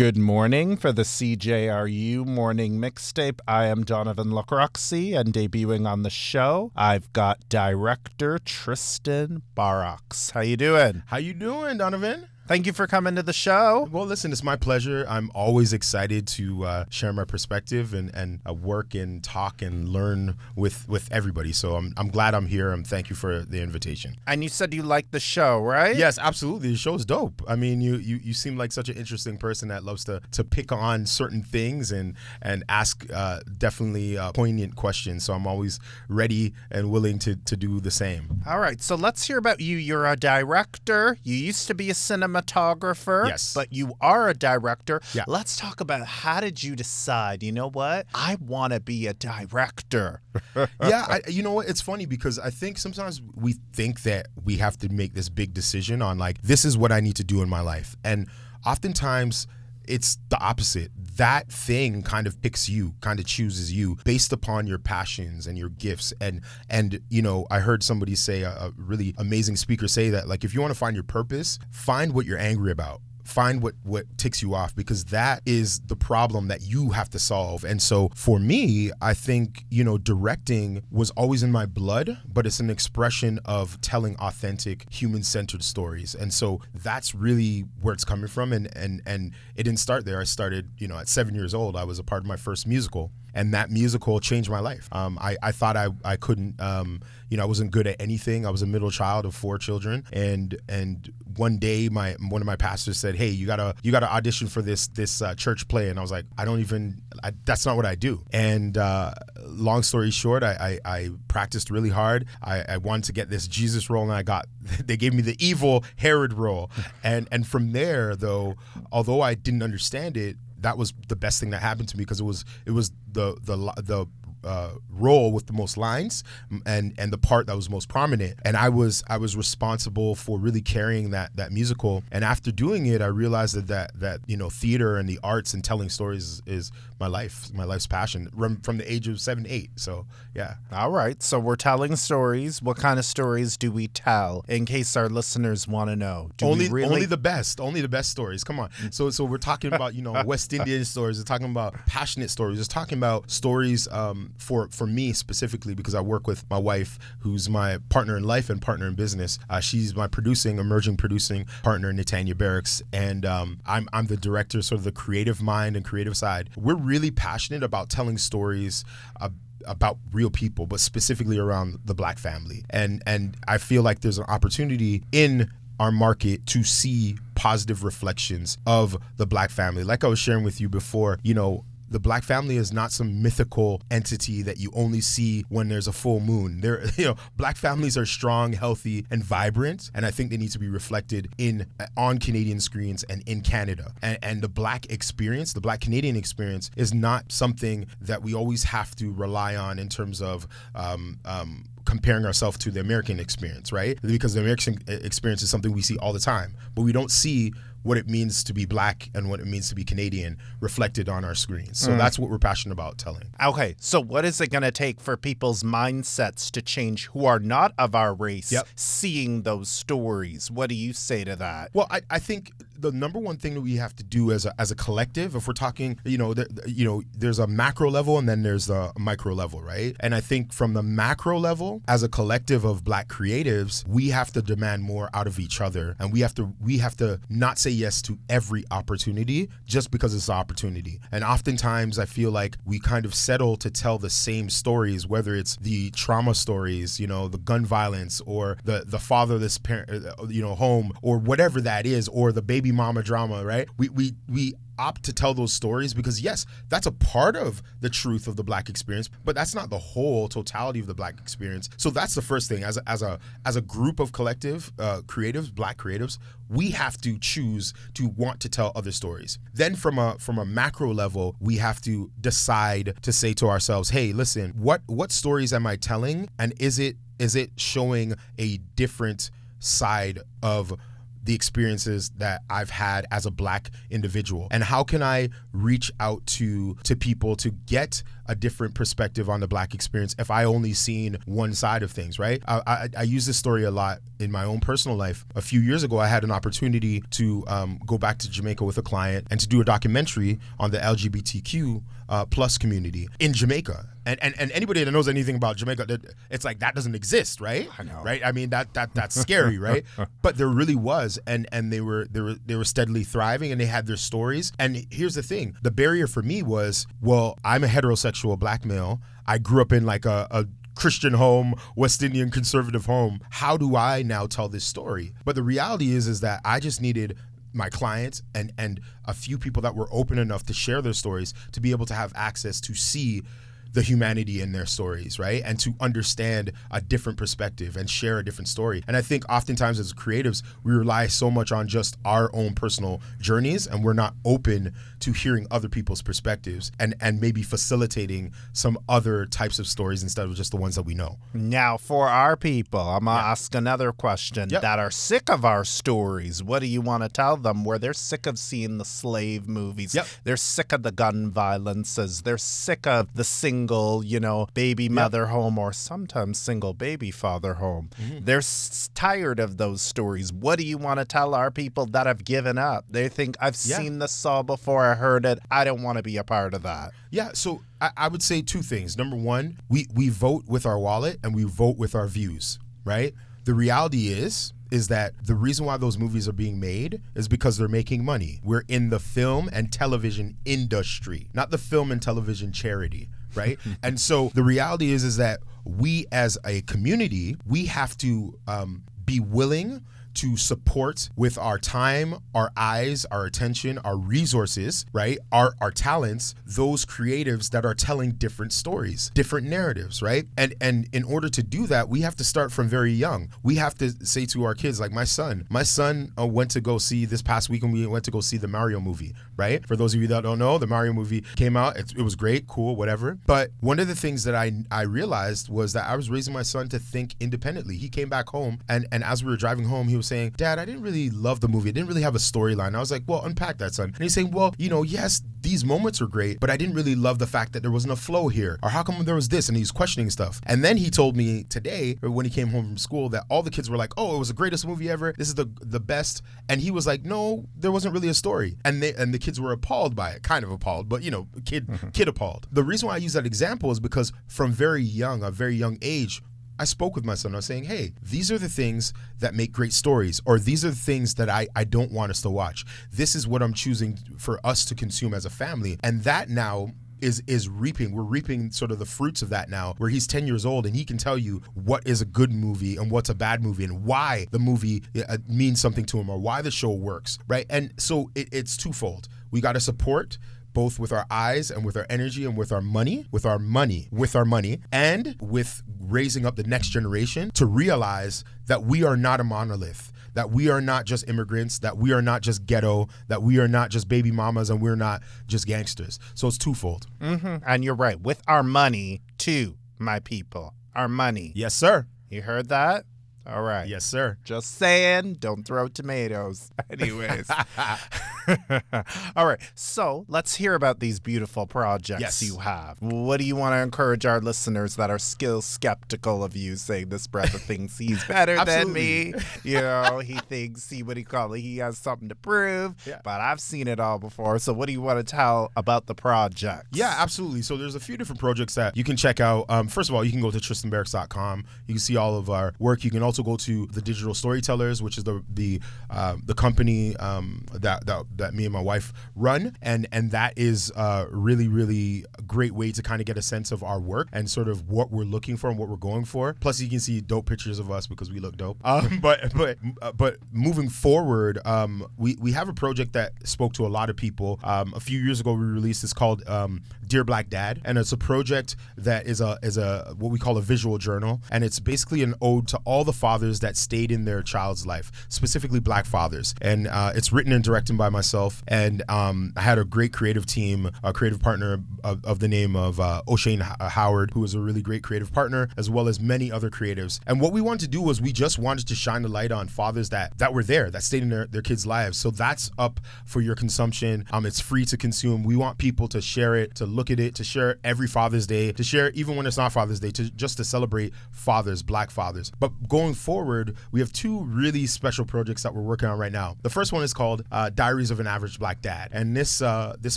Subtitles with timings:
[0.00, 3.38] Good morning for the CJRU morning mixtape.
[3.46, 10.30] I am Donovan Lacroxi, and debuting on the show, I've got director Tristan Barrocks.
[10.30, 11.02] How you doing?
[11.08, 12.28] How you doing, Donovan?
[12.50, 13.88] Thank you for coming to the show.
[13.92, 15.06] Well, listen, it's my pleasure.
[15.08, 19.88] I'm always excited to uh, share my perspective and and uh, work and talk and
[19.88, 21.52] learn with with everybody.
[21.52, 22.72] So I'm I'm glad I'm here.
[22.72, 24.16] And thank you for the invitation.
[24.26, 25.94] And you said you like the show, right?
[25.94, 26.70] Yes, absolutely.
[26.70, 27.40] The show's dope.
[27.46, 30.42] I mean, you you you seem like such an interesting person that loves to to
[30.42, 35.22] pick on certain things and and ask uh, definitely uh, poignant questions.
[35.22, 38.42] So I'm always ready and willing to to do the same.
[38.44, 38.82] All right.
[38.82, 39.76] So let's hear about you.
[39.76, 41.16] You're a director.
[41.22, 43.28] You used to be a cinema cinematographer.
[43.28, 43.54] Yes.
[43.54, 45.00] But you are a director.
[45.14, 45.24] Yeah.
[45.26, 48.06] Let's talk about how did you decide, you know what?
[48.14, 50.22] I want to be a director.
[50.56, 50.66] yeah,
[51.08, 51.68] I, you know what?
[51.68, 55.54] It's funny because I think sometimes we think that we have to make this big
[55.54, 57.96] decision on like this is what I need to do in my life.
[58.04, 58.28] And
[58.66, 59.46] oftentimes
[59.90, 60.90] it's the opposite.
[61.16, 65.58] That thing kind of picks you, kind of chooses you based upon your passions and
[65.58, 66.12] your gifts.
[66.20, 70.28] And and you know, I heard somebody say a, a really amazing speaker say that
[70.28, 73.00] like if you want to find your purpose, find what you're angry about
[73.30, 77.18] find what what ticks you off because that is the problem that you have to
[77.18, 77.64] solve.
[77.64, 82.46] And so for me i think you know directing was always in my blood but
[82.46, 86.14] it's an expression of telling authentic human-centered stories.
[86.14, 90.20] And so that's really where it's coming from and and and it didn't start there.
[90.20, 92.66] I started you know at seven years old i was a part of my first
[92.66, 94.88] musical and that musical changed my life.
[94.92, 98.44] Um, I, I thought I, I couldn't, um, you know, I wasn't good at anything.
[98.44, 102.46] I was a middle child of four children, and and one day my one of
[102.46, 105.90] my pastors said, "Hey, you gotta you gotta audition for this this uh, church play,"
[105.90, 109.14] and I was like, "I don't even I, that's not what I do." And uh,
[109.46, 112.26] long story short, I, I, I practiced really hard.
[112.42, 114.46] I, I, wanted to get this Jesus role, and I got
[114.84, 116.70] they gave me the evil Herod role,
[117.04, 118.56] and and from there though,
[118.90, 122.20] although I didn't understand it, that was the best thing that happened to me because
[122.20, 124.06] it was it was the the the
[124.44, 126.24] uh, role with the most lines
[126.66, 128.38] and and the part that was most prominent.
[128.44, 132.02] And I was I was responsible for really carrying that that musical.
[132.10, 135.54] And after doing it I realized that that, that you know theater and the arts
[135.54, 138.28] and telling stories is, is my life my life's passion
[138.62, 140.54] from the age of 7 8 so yeah.
[140.72, 141.20] All right.
[141.22, 142.62] So we're telling stories.
[142.62, 144.44] What kind of stories do we tell?
[144.48, 147.88] In case our listeners want to know do only really- only the best only the
[147.88, 148.44] best stories.
[148.44, 148.70] Come on.
[148.90, 151.18] So so we're talking about you know West Indian stories.
[151.18, 152.58] We're talking about passionate stories.
[152.58, 156.98] We're talking about stories um, for for me specifically because I work with my wife,
[157.20, 159.38] who's my partner in life and partner in business.
[159.48, 164.62] Uh, she's my producing, emerging producing partner, Netanya Barrocks, and um, I'm I'm the director,
[164.62, 166.50] sort of the creative mind and creative side.
[166.56, 168.84] We're really passionate about telling stories.
[169.20, 169.30] Uh,
[169.66, 172.64] about real people, but specifically around the black family.
[172.70, 178.58] And and I feel like there's an opportunity in our market to see positive reflections
[178.66, 179.82] of the black family.
[179.82, 183.22] Like I was sharing with you before, you know, the black family is not some
[183.22, 186.60] mythical entity that you only see when there's a full moon.
[186.60, 190.52] There, you know, black families are strong, healthy, and vibrant, and I think they need
[190.52, 193.92] to be reflected in on Canadian screens and in Canada.
[194.02, 198.64] And, and the black experience, the black Canadian experience, is not something that we always
[198.64, 203.72] have to rely on in terms of um, um, comparing ourselves to the American experience,
[203.72, 203.98] right?
[204.02, 207.52] Because the American experience is something we see all the time, but we don't see
[207.82, 211.24] what it means to be black and what it means to be Canadian reflected on
[211.24, 211.78] our screens.
[211.78, 211.98] So mm.
[211.98, 213.32] that's what we're passionate about telling.
[213.42, 217.38] Okay, so what is it going to take for people's mindsets to change who are
[217.38, 218.66] not of our race yep.
[218.74, 220.50] seeing those stories?
[220.50, 221.70] What do you say to that?
[221.72, 224.58] Well, I, I think the number one thing that we have to do as a,
[224.60, 228.18] as a collective, if we're talking, you know, the, you know, there's a macro level
[228.18, 229.96] and then there's the micro level, right?
[230.00, 234.32] And I think from the macro level, as a collective of black creatives, we have
[234.32, 237.58] to demand more out of each other, and we have to we have to not
[237.58, 241.00] say yes to every opportunity just because it's an opportunity.
[241.12, 245.34] And oftentimes, I feel like we kind of settle to tell the same stories, whether
[245.34, 250.26] it's the trauma stories, you know, the gun violence, or the the fatherless parent, uh,
[250.28, 253.68] you know, home, or whatever that is, or the baby mama drama, right?
[253.78, 257.90] We we we opt to tell those stories because yes, that's a part of the
[257.90, 261.68] truth of the black experience, but that's not the whole totality of the black experience.
[261.76, 265.02] So that's the first thing as a, as a as a group of collective uh,
[265.06, 266.18] creatives, black creatives,
[266.48, 269.38] we have to choose to want to tell other stories.
[269.52, 273.90] Then from a from a macro level, we have to decide to say to ourselves,
[273.90, 278.56] "Hey, listen, what what stories am I telling and is it is it showing a
[278.76, 280.74] different side of
[281.22, 286.24] the experiences that I've had as a black individual and how can I reach out
[286.26, 290.72] to to people to get a different perspective on the black experience if I only
[290.72, 292.40] seen one side of things, right?
[292.46, 295.26] I, I, I use this story a lot in my own personal life.
[295.34, 298.78] A few years ago, I had an opportunity to um, go back to Jamaica with
[298.78, 303.86] a client and to do a documentary on the LGBTQ uh, plus community in Jamaica.
[304.04, 307.68] And, and and anybody that knows anything about Jamaica, it's like that doesn't exist, right?
[307.78, 308.20] I know, right?
[308.24, 309.84] I mean that that that's scary, right?
[310.20, 313.60] But there really was, and and they were they were they were steadily thriving, and
[313.60, 314.52] they had their stories.
[314.58, 319.00] And here's the thing: the barrier for me was, well, I'm a heterosexual black male.
[319.26, 323.20] I grew up in like a, a Christian home, West Indian conservative home.
[323.28, 325.12] How do I now tell this story?
[325.24, 327.18] But the reality is is that I just needed
[327.52, 331.34] my clients and and a few people that were open enough to share their stories
[331.52, 333.22] to be able to have access to see
[333.72, 335.42] the humanity in their stories, right?
[335.44, 338.82] And to understand a different perspective and share a different story.
[338.88, 343.00] And I think oftentimes as creatives, we rely so much on just our own personal
[343.20, 348.76] journeys and we're not open to hearing other people's perspectives and and maybe facilitating some
[348.88, 351.18] other types of stories instead of just the ones that we know.
[351.32, 353.30] Now, for our people, I'm gonna Yeah.
[353.30, 354.62] ask another question Yep.
[354.62, 356.42] that are sick of our stories.
[356.42, 357.64] What do you want to tell them?
[357.64, 360.06] Where they're sick of seeing the slave movies, Yep.
[360.24, 363.24] they're sick of the gun violences, they're sick of the
[363.60, 367.90] single, you know, baby mother home or sometimes single baby father home.
[368.00, 368.24] Mm-hmm.
[368.24, 370.32] They're s- tired of those stories.
[370.32, 372.84] What do you want to tell our people that have given up?
[372.90, 373.76] They think I've Yeah.
[373.78, 375.38] seen this saw before, I heard it.
[375.50, 376.92] I don't want to be a part of that.
[377.10, 378.96] Yeah, so I, I would say two things.
[378.96, 383.12] Number one, we we vote with our wallet and we vote with our views, right?
[383.44, 387.58] The reality is is that the reason why those movies are being made is because
[387.58, 388.38] they're making money.
[388.44, 393.58] We're in the film and television industry, not the film and television charity, right?
[393.82, 398.84] and so the reality is is that we as a community, we have to um,
[399.04, 399.84] be willing
[400.14, 405.18] to support with our time, our eyes, our attention, our resources, right?
[405.32, 410.26] Our our talents, those creatives that are telling different stories, different narratives, right?
[410.36, 413.30] And and in order to do that, we have to start from very young.
[413.42, 416.60] We have to say to our kids like my son, my son uh, went to
[416.60, 419.66] go see this past weekend we went to go see the Mario movie, right?
[419.66, 421.76] For those of you that don't know, the Mario movie came out.
[421.76, 423.18] It, it was great, cool, whatever.
[423.26, 426.42] But one of the things that I I realized was that I was raising my
[426.42, 427.76] son to think independently.
[427.76, 430.58] He came back home and and as we were driving home, he was saying, "Dad,
[430.58, 431.70] I didn't really love the movie.
[431.70, 434.14] It didn't really have a storyline." I was like, "Well, unpack that, son." And he's
[434.14, 437.26] saying, "Well, you know, yes, these moments were great, but I didn't really love the
[437.26, 439.70] fact that there wasn't a flow here, or how come there was this?" And he's
[439.70, 440.40] questioning stuff.
[440.46, 443.50] And then he told me today, when he came home from school, that all the
[443.50, 445.14] kids were like, "Oh, it was the greatest movie ever.
[445.16, 448.56] This is the the best." And he was like, "No, there wasn't really a story."
[448.64, 451.28] And they and the kids were appalled by it, kind of appalled, but you know,
[451.44, 451.88] kid mm-hmm.
[451.90, 452.48] kid appalled.
[452.50, 455.78] The reason why I use that example is because from very young, a very young
[455.82, 456.22] age,
[456.60, 457.34] I spoke with my son.
[457.34, 460.68] I was saying, hey, these are the things that make great stories, or these are
[460.68, 462.66] the things that I, I don't want us to watch.
[462.92, 465.78] This is what I'm choosing for us to consume as a family.
[465.82, 466.68] And that now
[467.00, 467.92] is is reaping.
[467.92, 470.76] We're reaping sort of the fruits of that now, where he's 10 years old and
[470.76, 473.84] he can tell you what is a good movie and what's a bad movie and
[473.84, 477.46] why the movie uh, means something to him or why the show works, right?
[477.48, 479.08] And so it, it's twofold.
[479.30, 480.18] We got to support
[480.52, 483.88] both with our eyes and with our energy and with our money, with our money,
[483.90, 488.96] with our money, and with raising up the next generation to realize that we are
[488.96, 492.88] not a monolith, that we are not just immigrants, that we are not just ghetto,
[493.08, 495.98] that we are not just baby mamas, and we're not just gangsters.
[496.14, 496.86] So it's twofold.
[497.00, 497.36] Mm-hmm.
[497.46, 498.00] And you're right.
[498.00, 500.54] With our money, too, my people.
[500.74, 501.32] Our money.
[501.34, 501.86] Yes, sir.
[502.08, 502.84] You heard that?
[503.26, 503.68] All right.
[503.68, 504.16] Yes, sir.
[504.24, 506.50] Just saying, don't throw tomatoes.
[506.70, 507.30] Anyways.
[509.16, 509.40] All right.
[509.54, 512.22] So let's hear about these beautiful projects Yes.
[512.22, 512.78] you have.
[512.80, 516.88] What do you want to encourage our listeners that are still skeptical of you saying
[516.88, 519.12] this brother thinks he's better than me?
[519.44, 521.40] You know, he thinks he what he call it?
[521.40, 522.74] He has something to prove.
[522.86, 523.00] Yeah.
[523.04, 524.38] But I've seen it all before.
[524.38, 526.66] So what do you want to tell about the project?
[526.72, 527.42] Yeah, absolutely.
[527.42, 529.46] So there's a few different projects that you can check out.
[529.48, 531.44] Um, first of all, you can go to tristanbarrocks.com.
[531.66, 532.84] You can see all of our work.
[532.84, 535.60] You can also go to the Digital Storytellers, which is the the
[535.90, 540.34] uh, the company um, that, that that me and my wife run, and and that
[540.36, 543.80] is uh, really really a great way to kind of get a sense of our
[543.80, 546.34] work and sort of what we're looking for and what we're going for.
[546.40, 548.58] Plus, you can see dope pictures of us because we look dope.
[548.70, 553.52] Um, but but uh, but moving forward, um, we we have a project that spoke
[553.54, 554.38] to a lot of people.
[554.44, 555.82] Um, a few years ago, we released.
[555.82, 559.94] It's called um, Dear Black Dad, and it's a project that is a is a
[559.96, 563.38] what we call a visual journal, and it's basically an ode to all the fathers
[563.40, 566.34] that stayed in their child's life, specifically black fathers.
[566.42, 568.42] And uh, it's written and directed by myself.
[568.48, 572.56] And um, I had a great creative team, a creative partner of, of the name
[572.56, 576.00] of uh, O'Shane H- Howard, who is a really great creative partner, as well as
[576.00, 576.98] many other creatives.
[577.06, 579.46] And what we wanted to do was we just wanted to shine the light on
[579.46, 581.98] fathers that that were there, that stayed in their, their kids' lives.
[581.98, 584.06] So that's up for your consumption.
[584.10, 585.22] Um, it's free to consume.
[585.22, 588.52] We want people to share it, to look at it, to share every Father's Day,
[588.52, 592.30] to share even when it's not Father's Day, to just to celebrate fathers, black fathers.
[592.38, 596.36] But going forward, we have two really special projects that we're working on right now.
[596.42, 599.74] The first one is called uh, Diaries of an Average Black Dad, and this uh,
[599.80, 599.96] this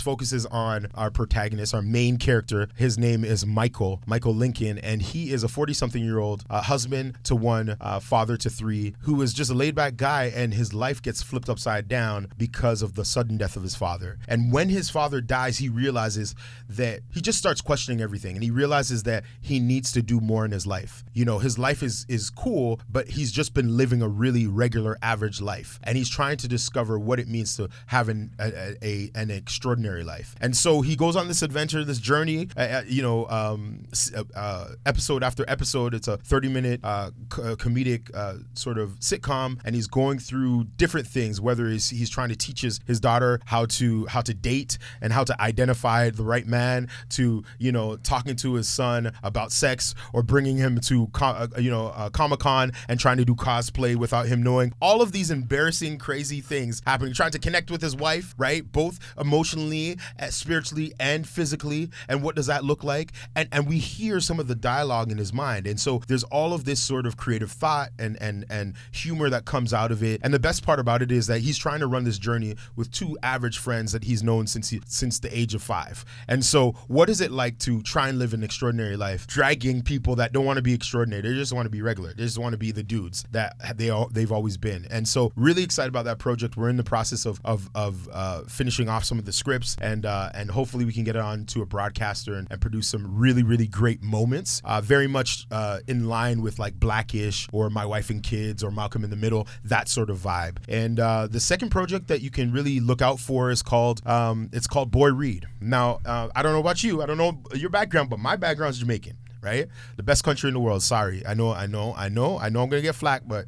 [0.00, 2.68] focuses on our protagonist, our main character.
[2.74, 6.62] His name is Michael, Michael Lincoln, and he is a 40 something year old uh,
[6.62, 10.54] husband to one, uh, father to three, who is just a laid back guy, and
[10.54, 14.18] his life gets flipped upside down because of the sudden death of his father.
[14.26, 16.34] And when his father dies, he realizes
[16.76, 20.44] that he just starts questioning everything, and he realizes that he needs to do more
[20.44, 21.04] in his life.
[21.12, 24.98] You know, his life is is cool, but he's just been living a really regular,
[25.02, 29.10] average life, and he's trying to discover what it means to have an a, a
[29.14, 30.34] an extraordinary life.
[30.40, 32.48] And so he goes on this adventure, this journey.
[32.56, 33.84] Uh, uh, you know, um,
[34.16, 35.94] uh, uh, episode after episode.
[35.94, 38.10] It's a 30 minute uh, c- uh, comedic
[38.54, 41.40] sort of sitcom, and he's going through different things.
[41.40, 45.12] Whether he's he's trying to teach his, his daughter how to how to date and
[45.12, 46.63] how to identify the right man,
[47.10, 51.70] to you know talking to his son about sex, or bringing him to uh, you
[51.70, 54.72] know uh, Comic Con and trying to do cosplay without him knowing.
[54.80, 57.14] All of these embarrassing, crazy things happening.
[57.14, 58.70] Trying to connect with his wife, right?
[58.70, 61.90] Both emotionally, uh, spiritually, and physically.
[62.08, 63.12] And what does that look like?
[63.34, 65.66] And and we hear some of the dialogue in his mind.
[65.66, 69.44] And so there's all of this sort of creative thought and and and humor that
[69.44, 70.20] comes out of it.
[70.24, 72.90] And the best part about it is that he's trying to run this journey with
[72.90, 76.04] two average friends that he's known since he since the age of five.
[76.28, 80.16] And so what is it like to try and live an extraordinary life, dragging people
[80.16, 81.22] that don't want to be extraordinary?
[81.22, 82.14] They just want to be regular.
[82.14, 84.86] They just want to be the dudes that they all they've always been.
[84.90, 86.56] And so really excited about that project.
[86.56, 90.06] We're in the process of of, of uh, finishing off some of the scripts and
[90.06, 93.16] uh, and hopefully we can get it on to a broadcaster and, and produce some
[93.16, 94.62] really really great moments.
[94.64, 98.70] Uh, very much uh, in line with like Blackish or My Wife and Kids or
[98.70, 100.58] Malcolm in the Middle, that sort of vibe.
[100.68, 104.50] And uh, the second project that you can really look out for is called um,
[104.52, 105.46] it's called Boy Read.
[105.60, 108.72] Now uh, I don't know about you, I don't know your background, but my background
[108.72, 109.18] is Jamaican.
[109.42, 110.82] Right, the best country in the world.
[110.82, 112.62] Sorry, I know, I know, I know, I know.
[112.62, 113.44] I'm gonna get flack, but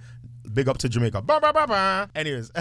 [0.53, 1.23] big up to Jamaica.
[1.23, 2.11] Ba, ba, ba, ba.
[2.15, 2.51] Anyways,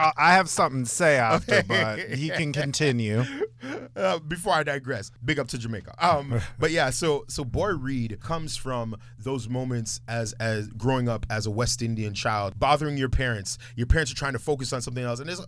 [0.00, 3.24] Uh, I have something to say after, but he can continue.
[3.96, 5.94] uh, before I digress, big up to Jamaica.
[5.98, 11.26] Um, but yeah, so so Boy Reed comes from those moments as as growing up
[11.28, 13.58] as a West Indian child, bothering your parents.
[13.76, 15.44] Your parents are trying to focus on something else, and it's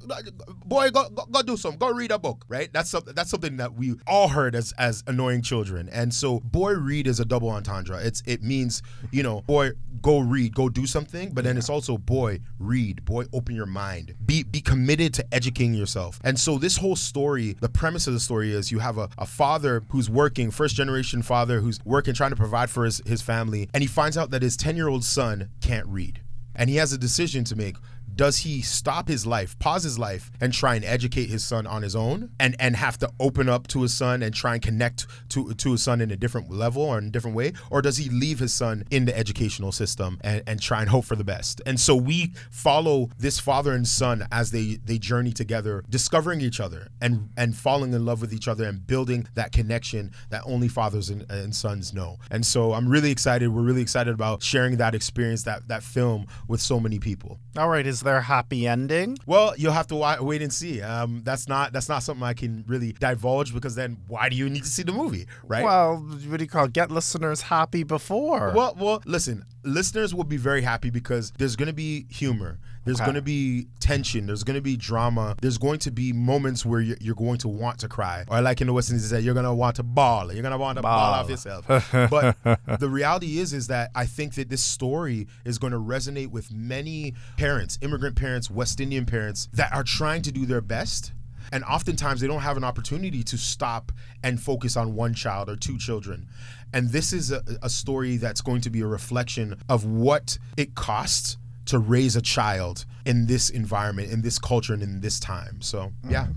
[0.64, 2.71] boy, go, go, go do something, go read a book, right?
[2.73, 6.73] That's something that's something that we all heard as as annoying children, and so Boy
[6.73, 7.99] Reed is a double entendre.
[8.02, 11.97] It's it means you know, boy, go read, go do something, but then it's also
[11.97, 16.19] boy, read, boy, open your mind, be be committed to educating yourself.
[16.25, 19.26] And so this whole story, the premise of the story is you have a, a
[19.26, 23.69] father who's working, first generation father who's working, trying to provide for his, his family,
[23.73, 26.21] and he finds out that his 10 year old son can't read.
[26.54, 27.76] And he has a decision to make.
[28.14, 31.83] Does he stop his life, pause his life, and try and educate his son on
[31.83, 35.07] his own, and and have to open up to his son and try and connect
[35.31, 37.97] to to his son in a different level or in a different way, or does
[37.97, 41.25] he leave his son in the educational system and, and try and hope for the
[41.25, 41.61] best?
[41.64, 46.61] And so we follow this father and son as they they journey together, discovering each
[46.61, 50.69] other and and falling in love with each other and building that connection that only
[50.69, 52.19] fathers and, and sons know.
[52.31, 53.49] And so I'm really excited.
[53.49, 57.38] We're really excited about sharing that experience, that that film with so many people.
[57.57, 59.18] All right, is there a happy ending?
[59.26, 60.80] Well, you'll have to wa- wait and see.
[60.82, 64.49] Um, that's not that's not something I can really divulge because then why do you
[64.49, 65.64] need to see the movie, right?
[65.64, 66.73] Well, what do you call it?
[66.73, 68.52] Get listeners happy before.
[68.54, 72.59] Well, well, listen, listeners will be very happy because there's going to be humor.
[72.85, 73.05] There's Okay.
[73.07, 74.27] going to be tension.
[74.27, 75.37] There's going to be drama.
[75.41, 78.25] There's going to be moments where you're, you're going to want to cry.
[78.29, 80.33] Or like in the West Indies, that you're going to want to bawl.
[80.33, 81.31] You're going to want to bawl off Bawl.
[81.31, 81.67] yourself.
[82.11, 82.37] but
[82.81, 86.51] the reality is, is that I think that this story is going to resonate with
[86.53, 91.12] many parents, immigrant parents, West Indian parents that are trying to do their best.
[91.51, 95.57] And oftentimes they don't have an opportunity to stop and focus on one child or
[95.57, 96.27] two children.
[96.73, 100.75] And this is a, a story that's going to be a reflection of what it
[100.75, 105.61] costs to raise a child in this environment, in this culture, and in this time.
[105.61, 106.25] So, yeah.
[106.25, 106.33] Mm-hmm.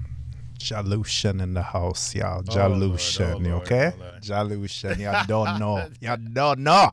[0.57, 2.43] Jalution in the house, y'all.
[2.47, 3.91] Oh, Lord, oh, Lord, okay?
[3.95, 4.21] oh, Lord.
[4.21, 5.88] Jalution, y'all don't know.
[6.01, 6.89] y'all don't know.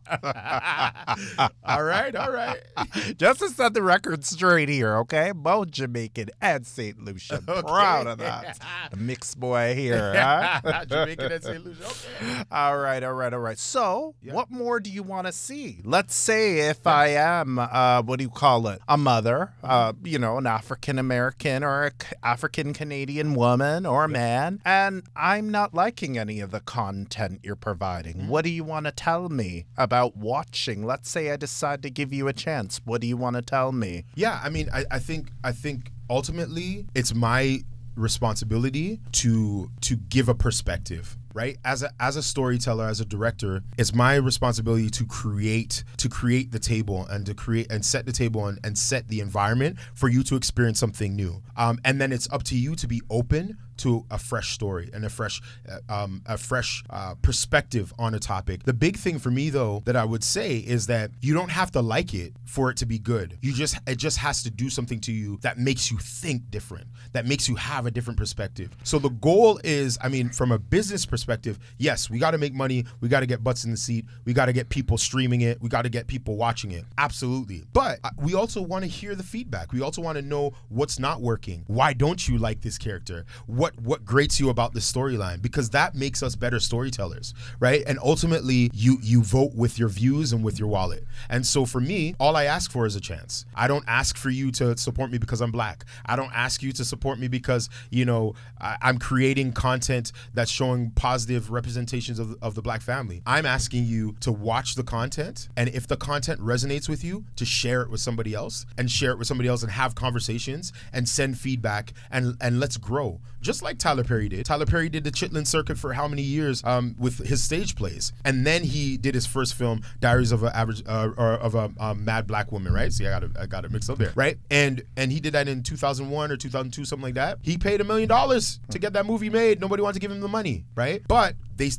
[1.65, 2.61] all right, all right.
[3.17, 5.33] Just to set the record straight here, okay?
[5.33, 7.03] Both Jamaican and St.
[7.03, 7.45] Lucian.
[7.49, 7.63] Okay.
[7.63, 8.59] Proud of that.
[8.91, 10.85] The mixed boy here, huh?
[10.85, 11.65] Jamaican and St.
[11.65, 11.85] Lucia.
[11.85, 12.43] Okay.
[12.51, 13.59] All right, all right, all right.
[13.59, 15.81] So, what more do you want to see?
[15.85, 20.19] Let's say if I am, uh, what do you call it, a mother, uh, you
[20.19, 21.93] know, an African American or a
[22.23, 23.52] African Canadian woman
[23.87, 28.15] or man, and I'm not liking any of the content you're providing.
[28.15, 28.29] Mm-hmm.
[28.29, 30.85] What do you want to tell me about watching?
[30.85, 32.81] Let's say I decide to give you a chance.
[32.85, 34.05] What do you want to tell me?
[34.15, 37.63] Yeah, I mean, I, I think I think ultimately it's my
[37.97, 41.59] responsibility to to give a perspective right?
[41.65, 46.53] As a as a storyteller as a director it's my responsibility to create to create
[46.53, 50.09] the table and to create and set the table and, and set the environment for
[50.09, 51.43] you to experience something new.
[51.57, 55.05] Um, and then it's up to you to be open to a fresh story and
[55.05, 58.65] a fresh uh, um, a fresh uh, perspective on a topic.
[58.65, 61.71] The big thing for me though that i would say is that you don't have
[61.73, 63.39] to like it for it to be good.
[63.43, 66.87] You just it just has to do something to you that makes you think different
[67.13, 68.71] that makes you have a different perspective.
[68.85, 72.55] So the goal is i mean from a business perspective yes we got to make
[72.55, 75.43] money we got to get butts in the seat we got to get people streaming
[75.43, 76.85] it we got to get people watching it.
[76.99, 77.63] Absolutely.
[77.73, 79.73] But uh, we also want to hear the feedback.
[79.73, 81.65] We also want to know what's not working.
[81.67, 83.25] Why don't you like this character?
[83.47, 87.83] What what grates you about the storyline because that makes us better storytellers right?
[87.87, 91.05] And ultimately you you vote with your views and with your wallet.
[91.29, 93.45] And so for me all i ask for is a chance.
[93.55, 95.85] I don't ask for you to support me because i'm black.
[96.07, 100.51] I don't ask you to support me because you know I, i'm creating content that's
[100.51, 103.23] showing positive representations of, of the black family.
[103.27, 107.45] I'm asking you to watch the content and if the content resonates with you to
[107.45, 111.09] share it with somebody else and share it with somebody else and have conversations and
[111.09, 113.21] send feedback and and let's grow.
[113.41, 114.47] Just like Tyler Perry did.
[114.47, 118.13] Tyler Perry did the Chitlin circuit for how many years um, with his stage plays,
[118.25, 121.73] and then he did his first film, Diaries of a Average uh, or of a
[121.79, 122.73] um, Mad Black Woman.
[122.73, 122.93] Right?
[122.93, 124.13] See, I got I got it mixed up there.
[124.15, 124.39] Right?
[124.51, 127.39] And and he did that in 2001 or 2002, something like that.
[127.43, 129.61] He paid a million dollars to get that movie made.
[129.61, 130.65] Nobody wanted to give him the money.
[130.77, 131.03] Right?
[131.09, 131.71] But they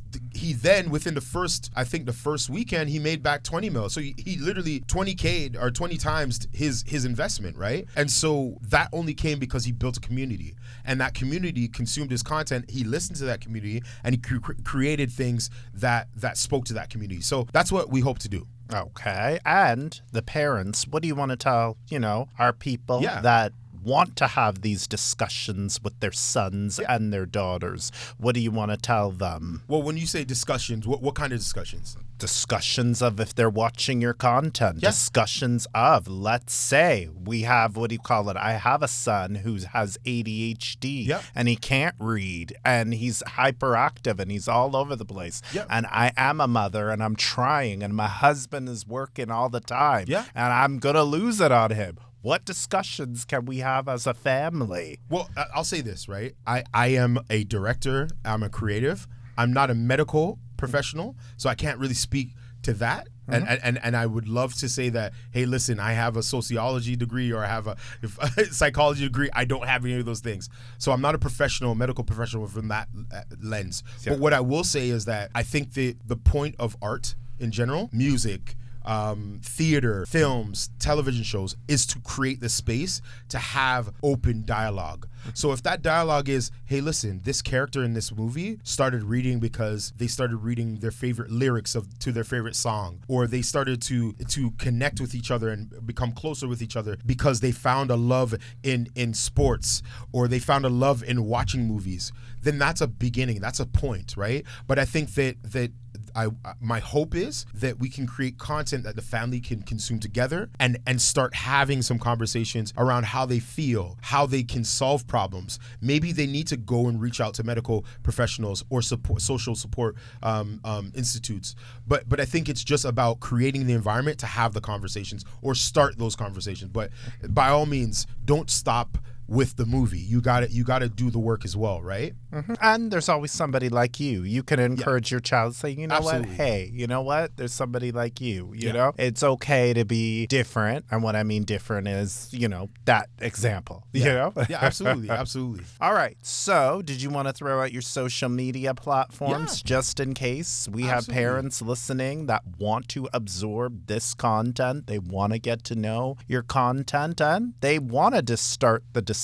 [0.44, 3.90] he then within the first I think the first weekend he made back 20 mil.
[3.90, 7.86] So he, he literally 20k or 20 times his his investment, right?
[7.96, 12.24] And so that only came because he built a community, and that community consumed his
[12.24, 12.70] content.
[12.70, 16.90] He listened to that community, and he cre- created things that that spoke to that
[16.90, 17.22] community.
[17.22, 18.48] So that's what we hope to do.
[18.74, 19.40] Okay.
[19.46, 23.22] And the parents, what do you want to tell, you know, our people Yeah.
[23.22, 27.92] that want to have these discussions with their sons and their daughters?
[28.18, 29.64] What do you want to tell them?
[29.68, 31.98] Well, when you say discussions, what what kind of discussions?
[32.18, 34.80] Discussions of if they're watching your content.
[34.82, 34.90] Yeah.
[34.90, 38.38] Discussions of, let's say, we have, what do you call it?
[38.38, 41.22] I have a son who has ADHD Yeah.
[41.36, 45.42] and he can't read and he's hyperactive and he's all over the place.
[45.54, 45.66] Yeah.
[45.70, 49.60] And I am a mother and I'm trying and my husband is working all the
[49.60, 50.06] time.
[50.08, 50.26] Yeah.
[50.34, 51.98] And I'm going to lose it on him.
[52.24, 54.98] What discussions can we have as a family?
[55.10, 56.34] Well, I'll say this, right?
[56.48, 59.08] I, I am a director, I'm a creative.
[59.38, 62.30] I'm not a medical professional, so I can't really speak
[62.62, 63.10] to that.
[63.28, 66.24] And, and, and and I would love to say that, hey, listen, I have a
[66.24, 68.18] sociology degree or I have a, if,
[68.54, 69.30] psychology degree.
[69.34, 70.50] I don't have any of those things.
[70.78, 73.84] So I'm not a professional, medical professional from that uh, lens.
[74.06, 77.52] But what I will say is that I think the, the point of art in
[77.52, 84.46] general, music, um, theater, films, television shows is to create the space to have open
[84.46, 85.08] dialogue.
[85.34, 89.94] So if that dialogue is, hey, listen, this character in this movie started reading because
[89.96, 94.14] they started reading their favorite lyrics of to their favorite song, or they started to
[94.14, 97.96] to connect with each other and become closer with each other because they found a
[97.96, 102.12] love in in sports, or they found a love in watching movies.
[102.44, 103.40] Then that's a beginning.
[103.40, 104.46] That's a point, right?
[104.68, 105.72] But I think that that
[106.16, 106.28] I
[106.62, 110.78] my hope is that we can create content that the family can consume together and
[110.86, 115.60] and start having some conversations around how they feel, how they can solve problems.
[115.82, 119.96] Maybe they need to go and reach out to medical professionals or support social support
[120.22, 121.56] um, um, institutes.
[121.88, 125.56] But but I think it's just about creating the environment to have the conversations or
[125.56, 126.72] start those conversations.
[126.72, 126.92] But
[127.30, 128.98] by all means, don't stop
[129.34, 130.00] with the movie.
[130.00, 130.52] You got it.
[130.52, 132.14] you got to do the work as well, right?
[132.32, 132.54] Mm-hmm.
[132.62, 134.24] And there's always somebody like you.
[134.24, 136.30] You can encourage your child, say, you know Absolutely.
[136.30, 136.38] what?
[136.38, 137.36] Hey, you know what?
[137.38, 138.54] There's somebody like you.
[138.54, 138.72] You Yeah.
[138.74, 140.86] know, it's okay to be different.
[140.92, 143.84] And what I mean different is, you know, that example.
[143.94, 144.34] You know?
[144.50, 145.64] Yeah, absolutely, absolutely.
[145.82, 146.18] All right.
[146.22, 150.84] So, did you want to throw out your social media platforms just in case we
[150.84, 154.88] have parents listening that want to absorb this content?
[154.88, 159.23] They want to get to know your content and they wanted to start the discussion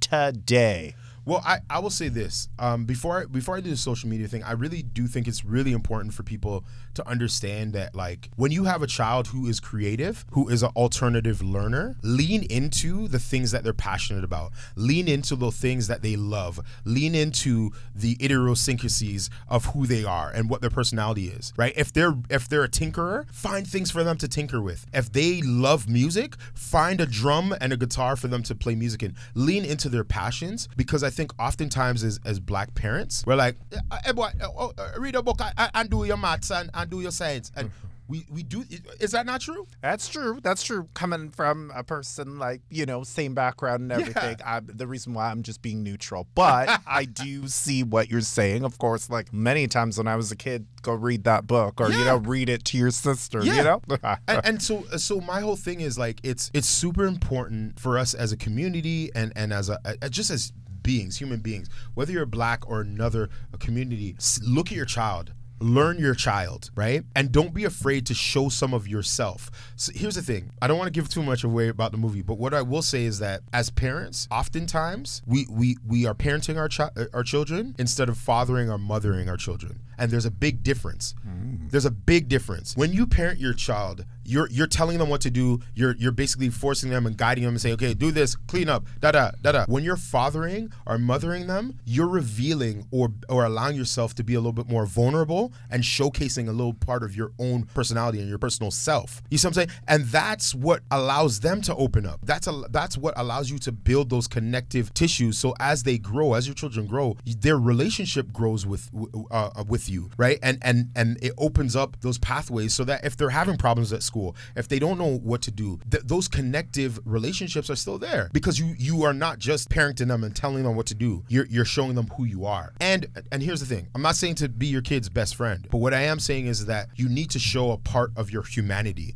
[0.00, 0.94] today.
[1.24, 2.48] Well, I, I will say this.
[2.58, 5.44] Um, before I, before I do the social media thing, I really do think it's
[5.44, 9.60] really important for people to understand that like when you have a child who is
[9.60, 14.52] creative, who is an alternative learner, lean into the things that they're passionate about.
[14.76, 16.60] Lean into the things that they love.
[16.84, 21.52] Lean into the idiosyncrasies of who they are and what their personality is.
[21.56, 21.72] Right?
[21.76, 24.86] If they're if they're a tinkerer, find things for them to tinker with.
[24.92, 29.02] If they love music, find a drum and a guitar for them to play music
[29.02, 29.14] in.
[29.34, 33.56] Lean into their passions because I think oftentimes as, as black parents, we're like,
[34.04, 37.00] hey boy, oh, oh, read a book and, and do your maths and, and do
[37.00, 37.50] your science.
[37.56, 37.86] And mm-hmm.
[38.08, 38.64] we, we do,
[39.00, 39.66] is that not true?
[39.80, 40.40] That's true.
[40.42, 40.88] That's true.
[40.94, 44.36] Coming from a person like, you know, same background and everything.
[44.44, 46.26] I, the reason why I'm just being neutral.
[46.34, 48.64] But I do see what you're saying.
[48.64, 51.90] Of course, like many times when I was a kid, go read that book or,
[51.90, 53.80] you know, read it to your sister, you know?
[54.28, 58.14] and, and so so my whole thing is like it's it's super important for us
[58.14, 62.26] as a community and and as a, a just as beings human beings whether you're
[62.26, 63.28] black or another
[63.60, 67.04] community look at your child learn your child right?
[67.14, 69.50] And don't be afraid to show some of yourself.
[69.76, 70.50] So here's the thing.
[70.60, 72.82] I don't want to give too much away about the movie but what i will
[72.82, 77.22] say is that as parents oftentimes we we we are parenting our chi- uh, our
[77.22, 79.80] children instead of fathering or mothering our children.
[79.98, 81.14] And there's a big difference.
[81.26, 81.70] Mm.
[81.70, 82.76] There's a big difference.
[82.76, 85.60] When you parent your child you're you're telling them what to do.
[85.74, 88.84] You're you're basically forcing them and guiding them and saying okay do this clean up
[89.00, 89.64] da da da da.
[89.66, 94.38] When you're fathering or mothering them you're revealing or or allowing yourself to be a
[94.38, 98.38] little bit more vulnerable and showcasing a little part of your own personality and your
[98.38, 99.22] personal self.
[99.30, 99.80] You see what i'm saying?
[99.88, 102.20] And that's what allows them to open up.
[102.22, 105.38] That's a that's what allows you to build those connective tissues.
[105.38, 108.90] So as they grow as your children grow their relationship grows with
[109.30, 110.38] uh, uh, with you right?
[110.42, 114.02] And and and it opens up those pathways so that if they're having problems at
[114.02, 118.30] school if they don't know what to do th- those connective relationships are still there
[118.32, 121.24] because you you are not just parenting them and telling them what to do.
[121.28, 122.72] You're you're showing them who you are.
[122.80, 123.88] And and here's the thing.
[123.94, 126.66] I'm not saying to be your kid's best friend but what i am saying is
[126.66, 129.14] that you need to show a part of your humanity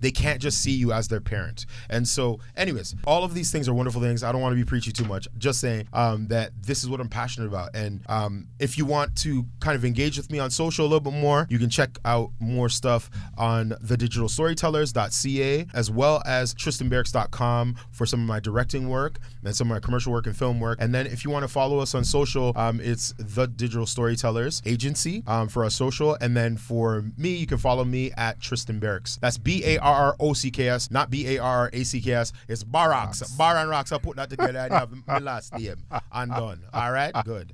[0.00, 1.66] they can't just see you as their parent.
[1.90, 4.22] And so, anyways, all of these things are wonderful things.
[4.22, 5.28] I don't want to be preachy too much.
[5.38, 7.70] Just saying um, that this is what I'm passionate about.
[7.74, 11.00] And um, if you want to kind of engage with me on social a little
[11.00, 18.06] bit more, you can check out more stuff on thedigitalstorytellers.ca as well as tristanbarrocks.com for
[18.06, 20.78] some of my directing work and some of my commercial work and film work.
[20.80, 24.62] And then if you want to follow us on social, um, it's the Digital Storytellers
[24.64, 26.16] Agency um, for our social.
[26.20, 29.18] And then for me, you can follow me at Tristan Barrocks.
[29.20, 32.00] That's B A R R O C K S, not B A R A C
[32.00, 32.32] K S.
[32.48, 33.36] It's Barrocks.
[33.36, 33.92] Bar and Rocks.
[33.92, 35.76] I put that together and have my last name.
[36.12, 36.62] And done.
[36.72, 37.12] All right?
[37.24, 37.52] Good.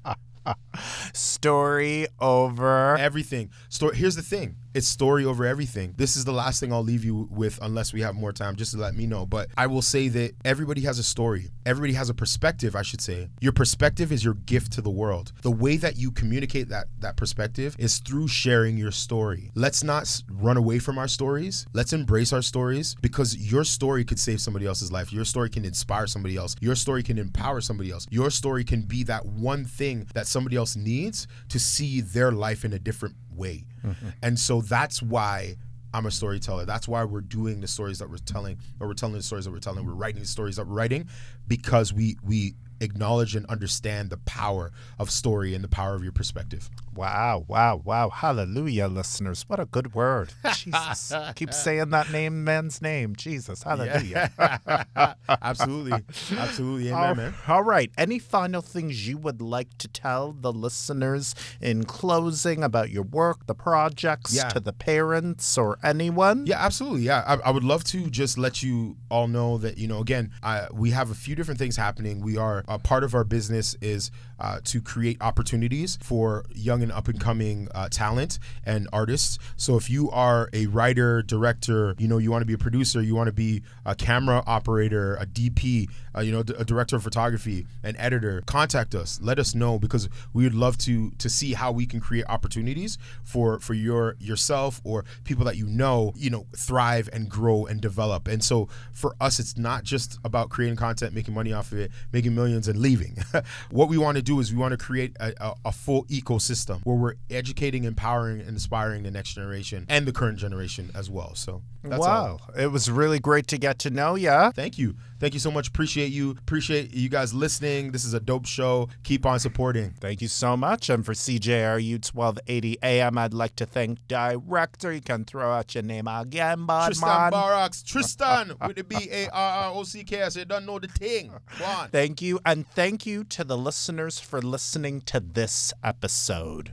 [1.12, 2.96] Story over.
[2.96, 3.50] Everything.
[3.68, 3.96] Story.
[3.96, 4.56] Here's the thing.
[4.74, 5.94] It's story over everything.
[5.96, 8.72] This is the last thing I'll leave you with, unless we have more time, just
[8.72, 9.24] to let me know.
[9.24, 11.50] But I will say that everybody has a story.
[11.64, 12.74] Everybody has a perspective.
[12.74, 13.28] I should say.
[13.40, 15.32] Your perspective is your gift to the world.
[15.42, 19.52] The way that you communicate that that perspective is through sharing your story.
[19.54, 21.66] Let's not run away from our stories.
[21.72, 25.12] Let's embrace our stories because your story could save somebody else's life.
[25.12, 26.56] Your story can inspire somebody else.
[26.60, 28.06] Your story can empower somebody else.
[28.10, 32.64] Your story can be that one thing that somebody else needs to see their life
[32.64, 33.64] in a different way.
[33.82, 34.08] Mm-hmm.
[34.22, 35.56] And so that's why
[35.94, 36.66] I'm a storyteller.
[36.66, 39.52] That's why we're doing the stories that we're telling, or we're telling the stories that
[39.52, 39.86] we're telling.
[39.86, 41.08] We're writing the stories that we're writing
[41.46, 46.12] because we we acknowledge and understand the power of story and the power of your
[46.12, 46.70] perspective.
[46.94, 48.08] Wow, wow, wow.
[48.10, 49.44] Hallelujah, listeners.
[49.48, 50.32] What a good word.
[50.54, 51.12] Jesus.
[51.34, 53.16] Keep saying that name, man's name.
[53.16, 53.64] Jesus.
[53.64, 54.30] Hallelujah.
[55.28, 56.04] absolutely,
[56.36, 57.34] absolutely, amen, All- man.
[57.48, 57.90] all right.
[57.98, 63.46] Any final things you would like to tell the listeners in closing about your work,
[63.46, 64.48] the projects, Yeah.
[64.50, 66.46] to the parents or anyone?
[66.46, 67.02] Yeah, absolutely.
[67.02, 70.30] Yeah, I, I would love to just let you all know that you know again,
[70.42, 72.20] I, we have a few different things happening.
[72.20, 74.10] We are a part of our business is
[74.40, 79.38] uh, to create opportunities for young and up and coming uh, talent and artists.
[79.56, 83.00] So if you are a writer, director, you know you want to be a producer,
[83.00, 87.02] you want to be a camera operator, a DP, uh, you know, a director of
[87.02, 89.20] photography, an editor, contact us.
[89.22, 92.98] Let us know because we would love to to see how we can create opportunities
[93.22, 97.80] for for your yourself or people that you know, you know, thrive and grow and
[97.80, 98.28] develop.
[98.28, 101.90] And so for us, it's not just about creating content, making money off of it,
[102.12, 103.16] making millions and leaving.
[103.70, 106.80] what we want to do is we want to create a, a, a full ecosystem
[106.84, 111.34] where we're educating, empowering, and inspiring the next generation and the current generation as well.
[111.34, 112.00] So that's all.
[112.00, 112.38] wow.
[112.56, 114.52] It was really great to get to know you.
[114.54, 114.96] Thank you.
[115.18, 115.68] Thank you so much.
[115.68, 116.30] Appreciate you.
[116.32, 117.92] Appreciate you guys listening.
[117.92, 118.88] This is a dope show.
[119.02, 119.90] Keep on supporting.
[120.00, 120.90] Thank you so much.
[120.90, 124.92] And for CJRU 1280 AM, I'd like to thank Director.
[124.92, 127.32] You can throw out your name again, bud Tristan man.
[127.32, 127.84] Barrocks.
[127.84, 130.36] Tristan with the B A R R O C K S.
[130.36, 131.32] You don't know the thing.
[131.58, 131.88] Go on.
[131.88, 136.72] Thank you, and thank you to the listeners for listening to this episode.